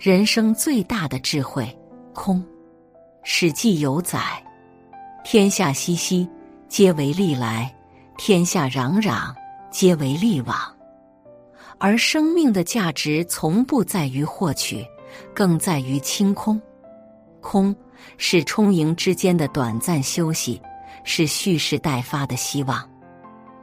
[0.00, 1.78] 人生最大的智慧，
[2.14, 2.38] 空。
[3.22, 4.18] 《史记》有载
[5.24, 6.26] ：“天下熙熙，
[6.70, 7.70] 皆为利来；
[8.16, 9.30] 天下攘攘，
[9.70, 10.56] 皆为利往。”
[11.76, 14.82] 而生命的价值从不在于获取，
[15.34, 16.58] 更在于清空。
[17.42, 17.76] 空
[18.16, 20.58] 是充盈之间的短暂休息，
[21.04, 22.88] 是蓄势待发的希望。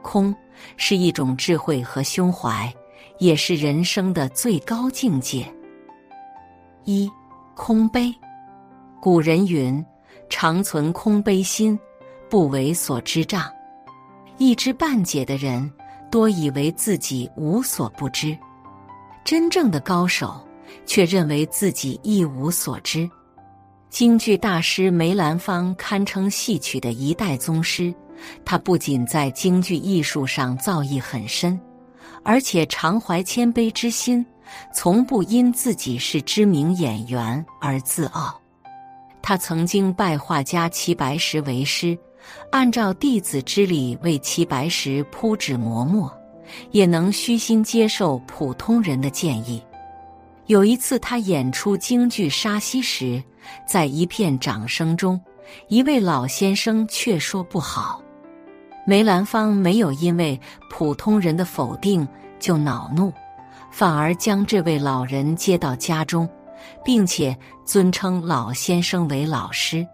[0.02, 0.32] 空
[0.76, 2.72] 是一种智慧和胸怀，
[3.18, 5.52] 也是人生的最高境界。
[6.90, 7.06] 一
[7.54, 8.10] 空悲，
[8.98, 9.84] 古人云
[10.30, 11.78] ：“常存空悲心，
[12.30, 13.44] 不为所知障。”
[14.38, 15.70] 一知半解的人。
[16.10, 18.34] 多以为自己无所不知，
[19.22, 20.40] 真正的高手
[20.86, 23.06] 却认为自己一无所知。
[23.90, 27.94] 京剧大师梅兰芳堪称戏曲的一代宗师，
[28.46, 31.60] 他不仅在京剧艺术上造诣很深，
[32.22, 34.24] 而且常怀谦卑之心，
[34.72, 38.40] 从不因自己是知名演员而自傲。
[39.22, 41.98] 他曾经拜画家齐白石为师。
[42.50, 46.12] 按照弟子之礼为齐白石铺纸磨墨，
[46.72, 49.62] 也能虚心接受普通人的建议。
[50.46, 53.22] 有一次，他演出京剧《沙溪》时，
[53.66, 55.18] 在一片掌声中，
[55.68, 58.02] 一位老先生却说不好。
[58.86, 60.38] 梅兰芳没有因为
[60.70, 62.06] 普通人的否定
[62.38, 63.12] 就恼怒，
[63.78, 66.28] 反而将这位老人接到家中，
[66.84, 69.86] 并且尊称老先生为老师。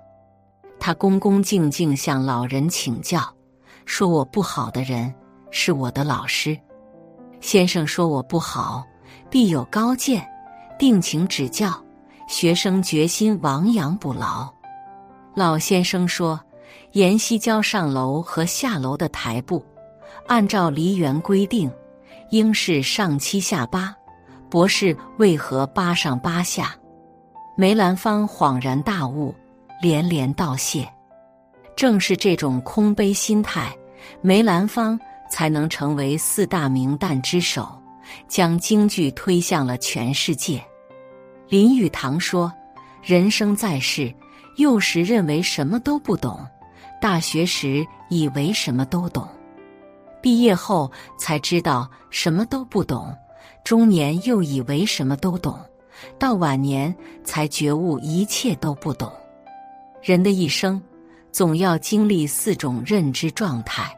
[0.81, 3.21] 他恭恭敬敬向老人请教，
[3.85, 5.15] 说：“我不好的人
[5.51, 6.59] 是我的老师。
[7.43, 8.83] 先生说我不好，
[9.29, 10.27] 必有高见，
[10.79, 11.71] 定请指教。
[12.27, 14.51] 学生决心亡羊补牢。”
[15.37, 16.41] 老先生说
[16.93, 19.63] ：“沿西郊上楼和下楼的台步，
[20.27, 21.71] 按照梨园规定，
[22.35, 23.95] 应是上七下八。
[24.51, 26.75] 博士为何八上八下？”
[27.57, 29.35] 梅兰芳恍然大悟。
[29.83, 30.89] 连连道谢，
[31.77, 33.77] 正是这种空杯心态，
[34.23, 37.69] 梅兰芳才能成为四大名旦之首，
[38.27, 40.65] 将京剧推向了全世界。
[41.49, 42.51] 林语堂说
[43.03, 44.15] ：“人生在世，
[44.57, 46.41] 幼时认为什么都不懂，
[46.99, 49.29] 大学时以为什么都懂，
[50.25, 53.15] 毕业后才知道什么都不懂，
[53.63, 55.61] 中年又以为什么都懂，
[56.19, 59.13] 到晚年才觉悟一切都不懂。”
[60.03, 60.83] 人的一生，
[61.31, 63.95] 总要经历四种认知状态：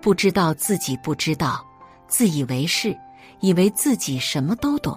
[0.00, 1.62] 不知道自己不知道，
[2.08, 2.96] 自以为是，
[3.40, 4.94] 以为自己什么都懂；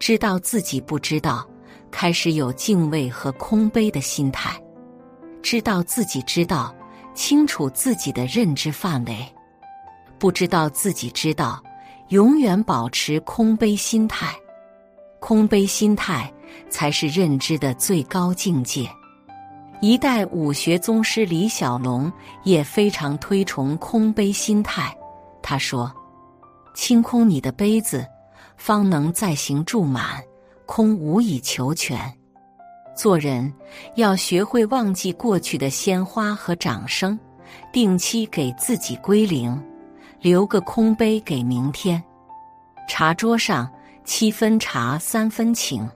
[0.00, 1.46] 知道自己不知道，
[1.92, 4.60] 开始有敬畏和空杯的心态；
[5.44, 6.74] 知道自己知道，
[7.14, 9.14] 清楚自己的认知范围；
[10.24, 11.62] 不知道自己知道，
[12.08, 14.34] 永远保持空杯心态。
[15.20, 16.32] 空杯心态
[16.70, 18.88] 才是认知的最高境界。
[19.82, 22.10] 一代武学宗师李小龙
[22.42, 24.96] 也非常推崇空杯心态。
[25.42, 25.92] 他说
[26.72, 28.06] ：“清空你的杯子，
[28.56, 30.24] 方能再行注满。
[30.64, 32.00] 空无以求全。
[32.96, 33.52] 做人
[33.96, 37.20] 要学会忘记过去的鲜花和掌声，
[37.70, 39.62] 定期给自己归零，
[40.24, 42.02] 留个空杯给明天。
[42.88, 43.70] 茶桌上
[44.04, 45.86] 七分茶，三分情。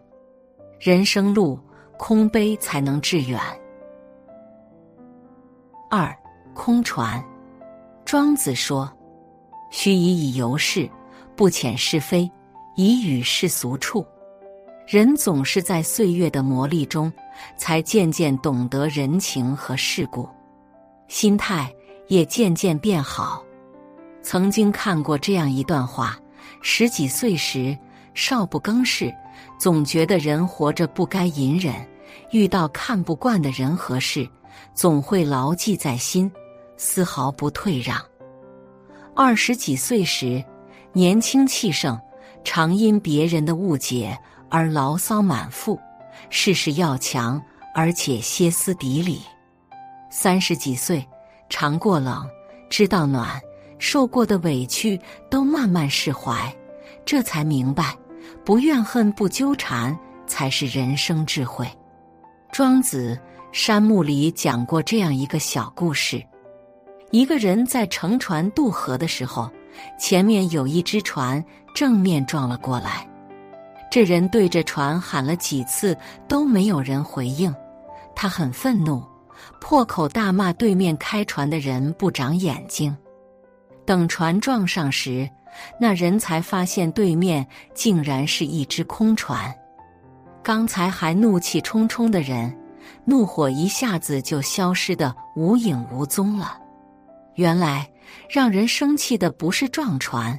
[0.78, 1.59] 人生路，
[1.97, 3.41] 空杯才能致远。”
[5.89, 6.15] 二
[6.53, 7.25] 空船，
[8.05, 8.93] 庄子说
[9.72, 10.87] ：“须以以游世，
[11.34, 12.31] 不遣是非，
[12.77, 14.05] 以与世俗处。”
[14.87, 17.10] 人总是在岁月的磨砺中，
[17.56, 20.28] 才渐渐懂得人情和世故，
[21.06, 21.75] 心态
[22.09, 23.43] 也渐渐变好。
[24.28, 26.19] 曾经看过这样一段话：
[26.61, 27.75] 十几岁时，
[28.12, 29.10] 少不更事，
[29.59, 31.75] 总觉得人活着不该隐忍，
[32.30, 34.28] 遇到看不惯的人和事。
[34.75, 36.30] 总会牢记在心，
[36.77, 37.98] 丝毫不退让。
[39.16, 40.45] 二十几岁时，
[40.92, 41.98] 年轻气盛，
[42.45, 44.15] 常因别人的误解
[44.51, 45.80] 而牢骚满腹，
[46.28, 47.42] 事事要强，
[47.75, 49.22] 而且歇斯底里。
[50.10, 51.03] 三十几岁，
[51.48, 52.28] 尝过冷，
[52.69, 53.41] 知道暖，
[53.78, 56.54] 受过的委屈都慢慢释怀，
[57.04, 57.97] 这才明白，
[58.45, 61.66] 不怨恨，不纠缠，才是人生智慧。
[62.53, 63.19] 庄子。
[63.51, 66.22] 山木里讲过这样一个小故事：
[67.10, 69.51] 一个人在乘船渡河的时候，
[69.98, 71.42] 前面有一只船
[71.75, 73.09] 正面撞了过来。
[73.91, 75.97] 这人对着船喊了几次，
[76.28, 77.53] 都没有人回应。
[78.15, 79.03] 他很愤怒，
[79.63, 82.95] 破口大骂对面开船的人不长眼睛。
[83.89, 85.27] 等船撞上时，
[85.81, 89.51] 那人才发现对面竟然是一只空船。
[90.43, 92.55] 刚才还怒气冲冲的人，
[93.07, 96.59] 怒火一下子就消失的无影无踪了。
[97.37, 97.89] 原来
[98.29, 100.39] 让人生气的不是撞船，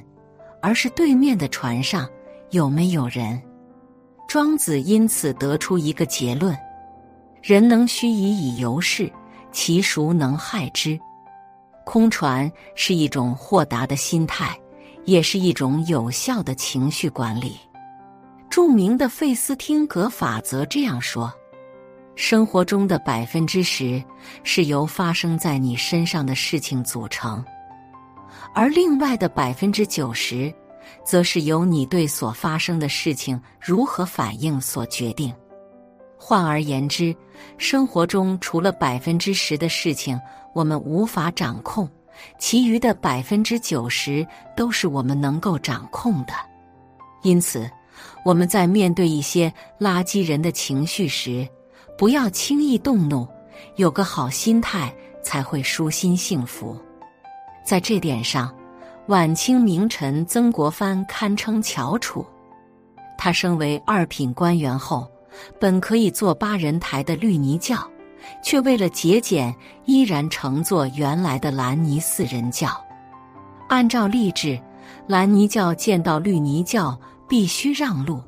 [0.62, 2.08] 而是对面的船上
[2.50, 3.42] 有没有人。
[4.28, 6.56] 庄子因此得出一个结论：
[7.42, 9.10] 人能虚以以游世，
[9.50, 10.96] 其孰能害之？
[11.90, 14.56] 空船是一种豁达的心态，
[15.06, 17.56] 也是一种有效的情绪管理。
[18.48, 21.34] 著名的费斯汀格法则这样说：
[22.14, 24.00] 生活中的百分之十
[24.44, 27.44] 是由发生在你身上的事情组成，
[28.54, 30.54] 而另外的百分之九十，
[31.04, 35.34] 则是由你对所发生的事情如何反应所决定。
[36.16, 37.12] 换而言之，
[37.58, 40.20] 生活中除了百分之十的事情
[40.52, 41.88] 我们无法掌控，
[42.38, 44.26] 其余的百分之九十
[44.56, 46.32] 都是我们能够掌控的。
[47.22, 47.70] 因此。
[48.24, 51.46] 我们在面对一些垃圾人的情绪时，
[51.98, 53.26] 不要轻易动怒，
[53.76, 56.76] 有个好心态才会舒心幸福。
[57.64, 58.54] 在这点上，
[59.06, 62.24] 晚清名臣曾国藩堪称翘楚。
[63.18, 65.06] 他升为二品官员后，
[65.58, 67.76] 本可以坐八人台的绿泥轿，
[68.42, 72.68] 却为了节俭，依然乘坐原来的蓝泥四人轿。
[73.68, 74.60] 按照例制，
[75.06, 76.98] 蓝泥轿见到绿泥轿。
[77.30, 78.20] 必须让路，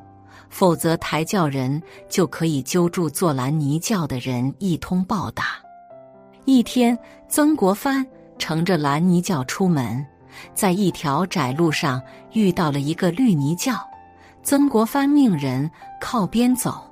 [0.48, 5.56] 否则抬轿人就可以揪住坐蓝泥轿的人一通暴打。
[6.44, 6.96] 一天，
[7.28, 8.06] 曾国藩
[8.38, 10.06] 乘着蓝泥轿出门，
[10.54, 12.00] 在一条窄路上
[12.32, 13.74] 遇到了一个绿泥轿。
[14.44, 15.68] 曾国藩命人
[16.00, 16.88] 靠边走，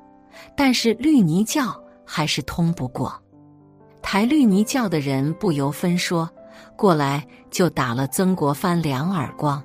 [0.56, 1.79] 但是绿泥轿
[2.12, 3.12] 还是通不过。
[4.02, 6.28] 抬绿泥轿的人不由分说，
[6.76, 9.62] 过来就打了曾国藩两耳光。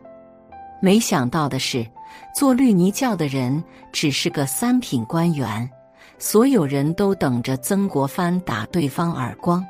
[0.81, 1.85] 没想到的是。
[2.33, 3.61] 做绿泥轿的人
[3.91, 5.69] 只是个三品官员，
[6.17, 9.65] 所有人都等着曾国藩打对方耳光，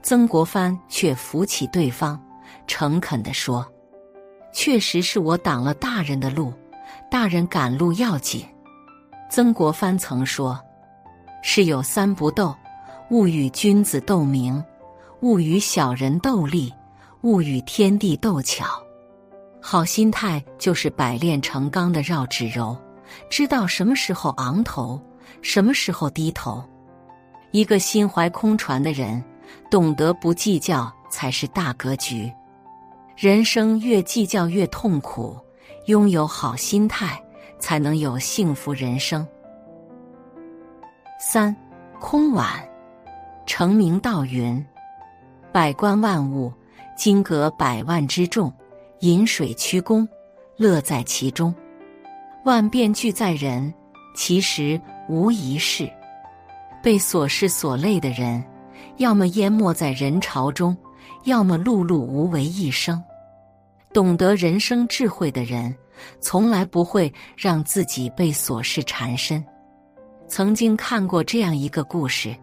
[0.00, 2.20] 曾国藩却扶起对方，
[2.68, 3.66] 诚恳地说
[4.52, 6.52] ：“确实是我挡了大人的路，
[7.10, 8.44] 大人赶路要紧。”
[9.30, 10.60] 曾国藩曾说
[11.50, 12.54] ：“是有三不斗，
[13.08, 14.62] 勿与君子斗名，
[15.22, 16.70] 勿与小人斗力，
[17.22, 18.66] 勿与天地斗巧。”
[19.58, 22.76] 好心态就是百炼成钢的绕指柔，
[23.30, 25.00] 知道什么时候昂头，
[25.40, 26.62] 什么时候低头。
[27.50, 29.24] 一个心怀空船的人，
[29.70, 32.30] 懂得不计较才是大格局。
[33.16, 35.34] 人生越计较越痛苦，
[35.86, 37.18] 拥有好心态
[37.58, 39.26] 才能有幸福人生。
[41.18, 41.54] 三，
[41.98, 42.66] 空碗。
[43.44, 44.64] 成名道云
[45.50, 46.52] ：“百官万物，
[46.96, 48.52] 金阁百万之众。”
[49.00, 50.06] 饮水曲肱，
[50.56, 51.54] 乐在其中。
[52.44, 53.72] 万变俱在人，
[54.14, 55.90] 其实无一事。
[56.82, 58.44] 被琐事所累的人，
[58.96, 60.76] 要么淹没在人潮中，
[61.24, 63.02] 要么碌碌无为一生。
[63.92, 65.74] 懂得人生智慧的人，
[66.20, 69.44] 从来不会让自己被琐事缠身。
[70.28, 72.36] 曾经看过这样一个故事：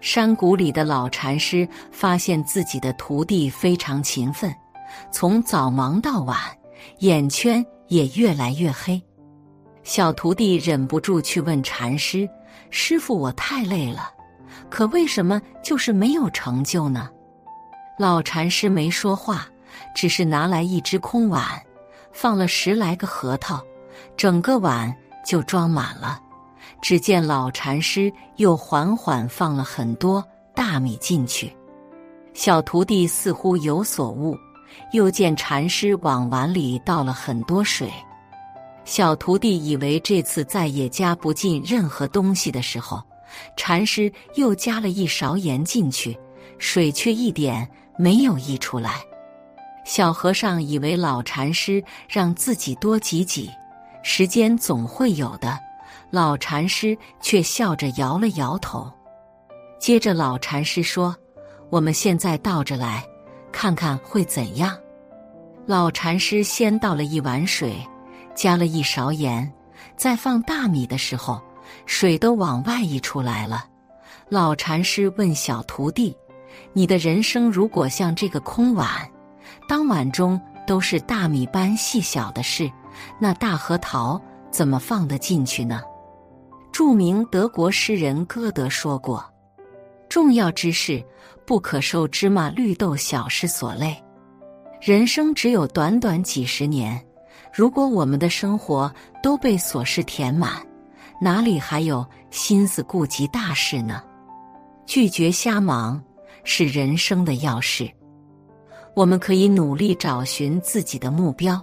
[0.00, 4.52] 山谷里的老禅师发现自己的徒弟非常勤奋。
[5.10, 6.38] 从早忙到晚，
[7.00, 9.00] 眼圈也越来越黑。
[9.82, 12.28] 小徒弟忍不住去问禅师
[12.70, 14.10] ：“师傅，我太累了，
[14.70, 17.10] 可为什么就是没有成就呢？”
[17.98, 19.46] 老禅师没说话，
[19.94, 21.44] 只是拿来一只空碗，
[22.10, 23.62] 放了十来个核桃，
[24.16, 24.94] 整个碗
[25.26, 26.21] 就装满了。
[26.82, 30.22] 只见老禅师又缓缓放了很多
[30.54, 31.56] 大米进去，
[32.34, 34.36] 小徒弟似乎有所悟。
[34.92, 37.92] 又见禅师往碗里倒了很多水，
[38.86, 43.02] 小徒弟以为这次再也加不进任何东西的时候，
[43.54, 46.18] 禅师又加了一勺盐进去，
[46.56, 48.94] 水却一点没有溢出来。
[49.84, 53.50] 小和尚以为老禅师让自己多挤挤，
[54.02, 55.58] 时间总会有的。
[56.12, 58.92] 老禅师却笑着摇了摇头。
[59.78, 61.16] 接着老禅师说
[61.70, 63.02] ：“我们现在倒着来。”
[63.50, 64.76] 看看会怎样？
[65.64, 67.76] 老禅师先倒了一碗水，
[68.34, 69.50] 加了一勺盐，
[69.96, 71.40] 在放大米的时候，
[71.86, 73.64] 水都往外溢出来了。
[74.28, 76.14] 老禅师问小徒弟
[76.74, 78.88] ：“你的人生如果像这个空碗，
[79.66, 82.70] 当碗中都是大米般细小的事，
[83.18, 85.80] 那大核桃怎么放得进去呢？”
[86.72, 89.24] 著名德国诗人歌德说过
[90.08, 91.04] ：“重要之事。”
[91.44, 94.00] 不可受芝麻绿豆小事所累。
[94.80, 97.04] 人生只有短短几十年，
[97.52, 100.64] 如果我们的生活都被琐事填满，
[101.20, 104.02] 哪里还有心思顾及大事呢？
[104.86, 106.00] 拒绝瞎忙
[106.44, 107.90] 是人生的要事。
[108.94, 111.60] 我们可以努力找寻自己的目标，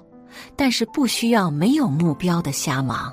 [0.58, 3.12] 但是不需要没有目标的瞎忙。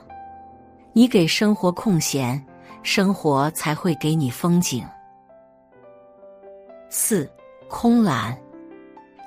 [0.97, 2.43] 你给生活空闲，
[2.83, 4.83] 生活才会给你风景。
[6.89, 7.31] 四
[7.69, 8.35] 空懒，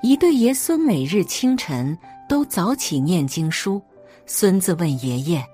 [0.01, 1.95] 一对爷孙每日清晨
[2.27, 3.79] 都早起念经书。
[4.25, 5.45] 孙子问爷爷：“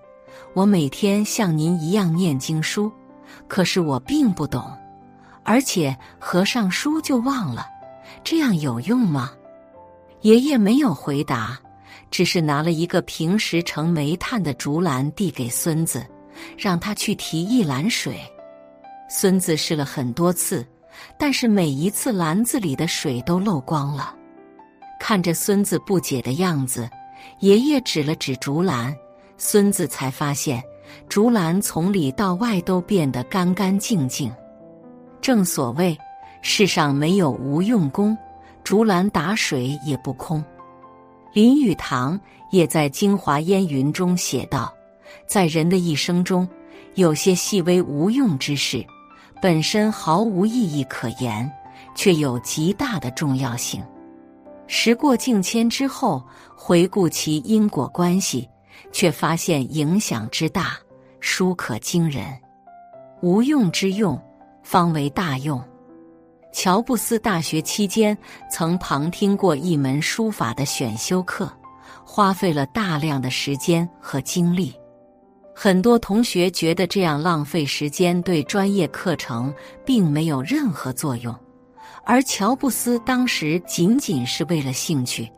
[0.56, 2.90] 我每天像您一样念经书，
[3.50, 4.72] 可是我并不懂，
[5.44, 7.68] 而且合上书就忘了。”
[8.24, 9.34] 这样有用吗？
[10.22, 11.60] 爷爷没有回答，
[12.10, 16.06] 只是拿了一个平时盛煤炭的竹篮递给孙子，
[16.58, 18.20] 让他去提一篮水。
[19.10, 20.66] 孙子试了很多次，
[21.18, 24.16] 但是每一次篮子里的水都漏光了。
[25.00, 26.90] 看着孙子不解的样子，
[27.40, 28.96] 爷爷指了指竹篮，
[29.38, 30.64] 孙子才发现
[31.10, 34.34] 竹篮从里到外都变得干干净净。
[35.22, 35.98] 正所谓。
[36.48, 38.16] 世上没有无用功，
[38.64, 40.46] 竹篮打水也不空。
[41.36, 42.18] 林语堂
[42.50, 44.74] 也在《京华烟云》中写道
[45.28, 46.48] ：“在人的一生中，
[46.94, 48.82] 有些细微无用之事，
[49.42, 51.52] 本身毫无意义可言，
[51.94, 53.84] 却有极大的重要性。
[54.68, 56.24] 时过境迁之后，
[56.56, 58.48] 回顾其因果关系，
[58.94, 60.78] 却发现影响之大，
[61.20, 62.28] 殊可惊人。
[63.22, 64.18] 无用之用，
[64.64, 65.62] 方为大用。”
[66.56, 68.18] 乔布斯大学期间
[68.50, 71.52] 曾旁听过一门书法的选修课，
[72.06, 74.74] 花费了大量的时间和精力。
[75.54, 79.54] 很多同学觉得这样浪费时间，对专业课程
[79.86, 81.36] 并没有任何作用。
[82.06, 85.30] 而乔布斯当时仅仅是为了兴趣，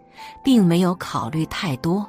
[0.43, 2.07] 并没有考虑太多，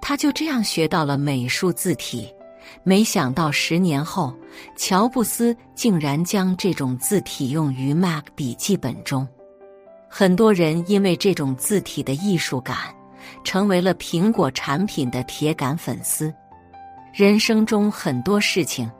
[0.00, 2.34] 他就这样学到了美术字体。
[2.82, 4.34] 没想到十年后，
[4.76, 9.26] 乔布斯竟然将这种字体用于 Mac 笔记本中。
[10.08, 12.76] 很多人因为这种字体的艺术感，
[13.42, 16.32] 成为了苹果产品的铁杆粉丝。
[17.12, 18.90] 人生中很多事情，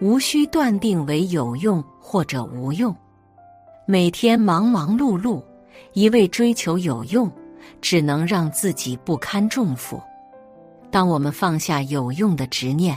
[0.00, 2.94] 无需断定为有用或者无用。
[3.86, 5.42] 每天忙忙碌碌，
[5.92, 7.30] 一味追求有用，
[7.80, 10.00] 只能让自己不堪重负。
[10.90, 12.96] 当我们放下有用的执念，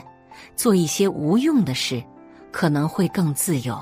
[0.55, 2.03] 做一些无用的事，
[2.51, 3.77] 可能会更自由。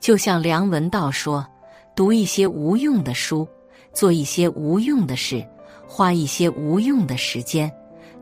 [0.00, 1.46] 就像梁文道说
[1.94, 3.46] ：“读一些无用的书，
[3.92, 5.46] 做一些无用的事，
[5.86, 7.70] 花一些无用的时间，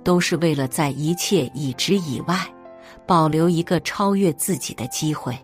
[0.02, 2.37] 都是为了在一切已知以外，
[3.06, 5.38] 保留一个超越自己的机会。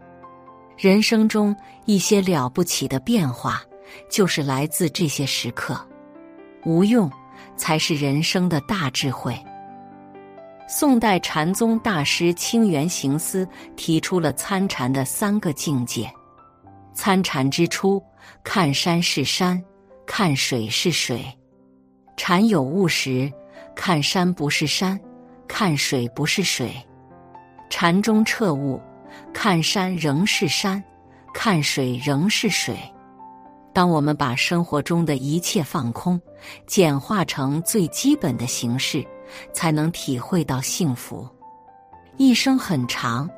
[0.77, 3.63] 人生中一些了不起的变化，
[4.11, 5.79] 就是来自这些时刻。
[6.65, 7.11] 无用。”
[7.55, 9.35] 才是人生的大智慧。
[10.69, 13.47] 宋代禅宗大师清源行思
[13.77, 16.11] 提出了参禅的三个境界：
[16.93, 18.03] 参禅之初，
[18.43, 19.63] 看山是山，
[20.05, 21.19] 看水是水；
[22.17, 23.33] 禅有悟时，
[23.77, 24.99] 看山不是山，
[25.47, 26.69] 看水不是水；
[27.71, 28.81] 禅中彻悟，
[29.33, 30.83] 看山仍是山，
[31.33, 32.77] 看水仍是水。
[33.73, 36.21] 当我们把生活中的一切放空，
[36.67, 39.07] 简化成最基本的形式，
[39.53, 41.29] 才能体会到幸福。
[42.17, 43.29] 一生很长，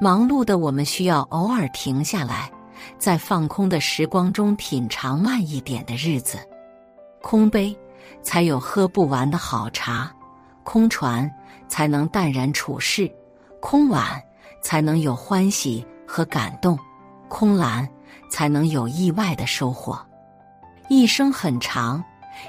[0.00, 2.50] 忙碌的我们需要偶尔停下来，
[2.98, 6.38] 在放空的时光中品尝慢一点的日子。
[7.20, 7.76] 空杯
[8.22, 10.10] 才有喝不完的好茶，
[10.64, 11.30] 空船
[11.68, 13.10] 才能淡然处事，
[13.60, 14.22] 空碗
[14.62, 16.78] 才能有欢喜和感动，
[17.28, 17.88] 空篮。
[18.30, 20.00] 才能有意外的收获。
[20.88, 22.02] 一生很长，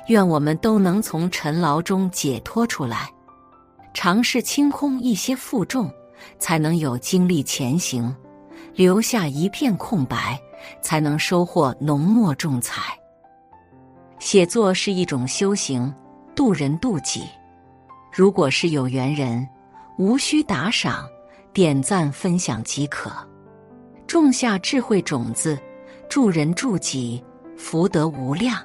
[0.08, 3.10] 愿我们都能从尘劳中解脱出来，
[3.94, 5.90] 尝试清空一些负重，
[6.40, 8.14] 才能有精力前行；
[8.76, 10.40] 留下一片空白，
[10.82, 12.98] 才能收获浓墨重彩。
[14.20, 15.94] 写作是一种修行，
[16.36, 17.24] 渡人渡己。
[18.12, 19.48] 如果是有缘人，
[19.98, 21.08] 无需打赏，
[21.52, 23.12] 点赞分享即可，
[24.08, 25.58] 种下智慧种子。
[26.10, 27.24] 助人助己，
[27.58, 28.56] 福德无量。